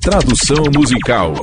[0.00, 1.34] Tradução musical.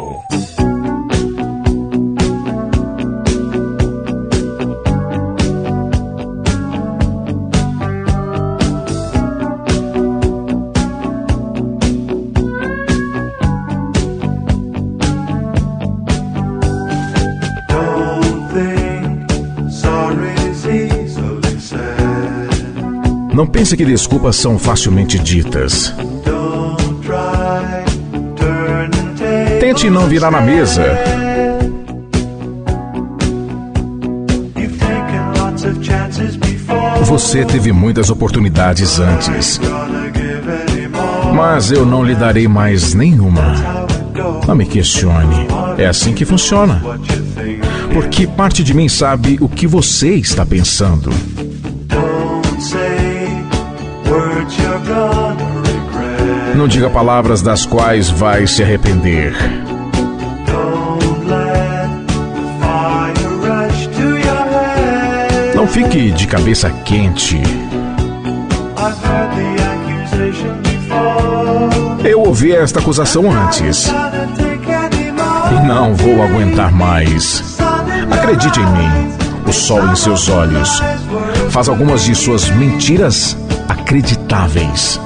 [23.34, 25.94] Não pense que desculpas são facilmente ditas.
[29.68, 30.82] Tente não virar na mesa.
[37.03, 39.59] Você teve muitas oportunidades antes.
[41.35, 43.55] Mas eu não lhe darei mais nenhuma.
[44.48, 45.48] Não me questione.
[45.77, 46.81] É assim que funciona.
[47.94, 51.11] Porque parte de mim sabe o que você está pensando.
[56.57, 59.31] Não diga palavras das quais vai se arrepender.
[65.53, 67.39] Não fique de cabeça quente.
[72.03, 73.85] Eu ouvi esta acusação antes.
[75.52, 77.55] E não vou aguentar mais.
[78.09, 79.17] Acredite em mim.
[79.45, 80.81] O sol em seus olhos
[81.52, 83.38] faz algumas de suas mentiras
[83.88, 85.00] inacreditáveis.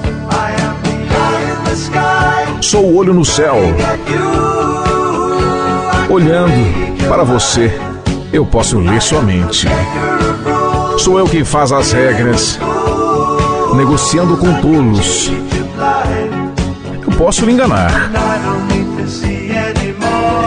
[2.62, 3.56] Sou o olho no céu.
[6.10, 6.54] Olhando
[7.08, 7.72] para você,
[8.32, 9.68] eu posso ler sua mente.
[11.00, 12.60] Sou eu quem faz as regras,
[13.76, 15.32] negociando com tolos.
[17.02, 18.12] Eu posso lhe enganar.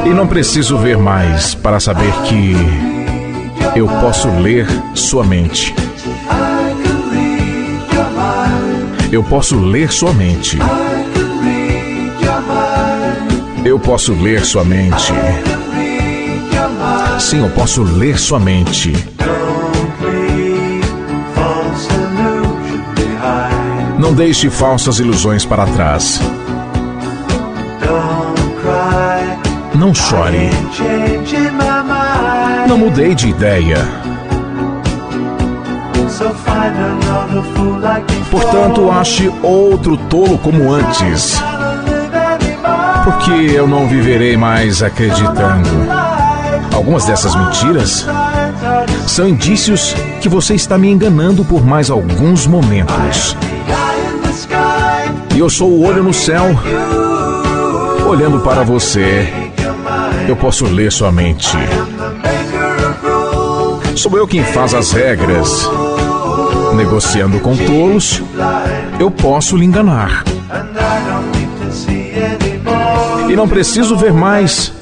[0.07, 2.55] E não preciso ver mais para saber que
[3.75, 5.75] eu posso ler sua mente.
[9.11, 10.59] Eu posso ler sua mente.
[13.65, 15.13] Eu posso ler sua mente.
[17.19, 18.93] Sim, eu posso ler sua mente.
[23.99, 26.21] Não deixe falsas ilusões para trás.
[29.75, 30.51] Não chore.
[32.69, 33.79] Não mudei de ideia.
[38.31, 41.43] Portanto, ache outro tolo como antes.
[43.05, 45.69] Porque eu não viverei mais acreditando.
[46.75, 48.07] Algumas dessas mentiras
[49.07, 53.37] são indícios que você está me enganando por mais alguns momentos.
[55.35, 56.45] E eu sou o olho no céu,
[58.09, 59.33] olhando para você.
[60.27, 61.57] Eu posso ler sua mente.
[63.97, 65.69] Sou eu quem faz as regras.
[66.75, 68.23] Negociando com tolos,
[68.99, 70.25] eu posso lhe enganar.
[73.35, 74.73] E não preciso ver mais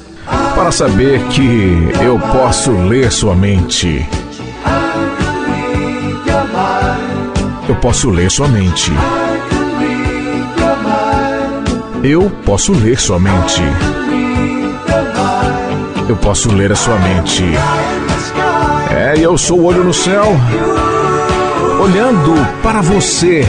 [0.53, 4.07] para saber que eu posso ler sua mente.
[7.67, 8.91] Eu posso ler sua mente.
[12.03, 13.63] Eu posso ler sua mente.
[16.07, 17.43] Eu posso ler a sua mente.
[18.91, 20.27] É, eu sou o olho no céu.
[21.81, 23.43] Olhando para você,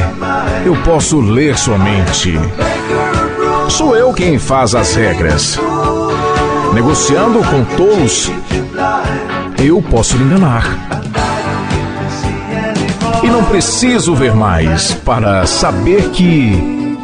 [0.64, 2.40] eu posso ler sua mente.
[3.68, 5.58] Sou eu quem faz as regras.
[6.72, 8.30] Negociando com tolos,
[9.62, 10.64] eu posso lhe enganar.
[13.22, 16.98] E não preciso ver mais para saber que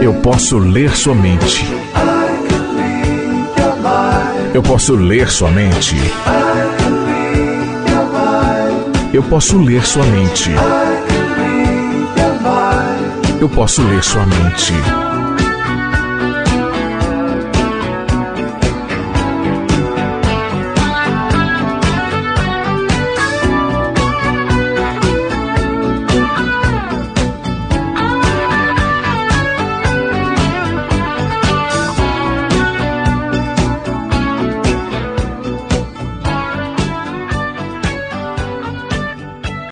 [0.00, 1.66] eu posso ler sua mente.
[4.52, 5.96] Eu posso ler sua mente.
[9.12, 10.50] Eu posso ler sua mente.
[13.40, 14.72] Eu posso ler sua mente.